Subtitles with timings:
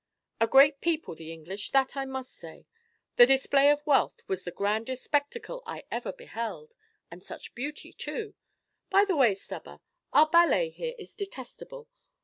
[0.39, 2.65] A great people the English, that I must say!
[3.17, 6.75] The display of wealth was the grandest spectacle I ever beheld;
[7.11, 8.33] and such beauty too!
[8.89, 9.79] By the way, Stubber,
[10.11, 11.87] our ballet here is detestable.